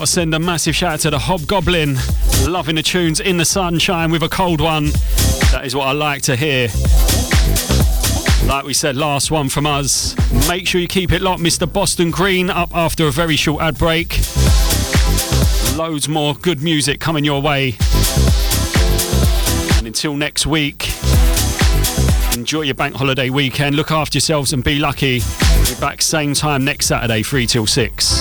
[0.00, 1.94] Got to send a massive shout out to the Hobgoblin.
[2.48, 4.86] Loving the tunes in the sunshine with a cold one.
[5.52, 6.68] That is what I like to hear.
[8.48, 10.16] Like we said, last one from us.
[10.48, 11.42] Make sure you keep it locked.
[11.42, 11.70] Mr.
[11.70, 14.18] Boston Green up after a very short ad break.
[15.76, 17.76] Loads more good music coming your way.
[19.76, 20.88] And until next week,
[22.34, 23.76] enjoy your bank holiday weekend.
[23.76, 25.20] Look after yourselves and be lucky.
[25.56, 28.19] We'll be back same time next Saturday, 3 till 6.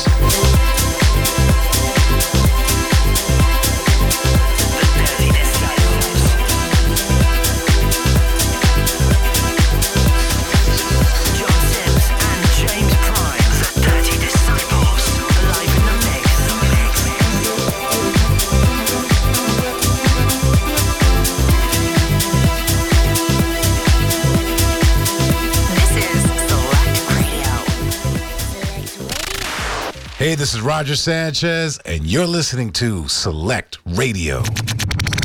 [30.40, 34.42] This is Roger Sanchez, and you're listening to Select Radio.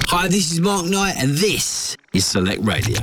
[0.08, 2.98] Hi, this is Mark Knight, and this is Select Radio.